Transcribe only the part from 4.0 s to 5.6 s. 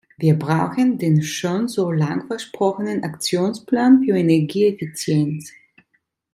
für Energieeffizienz.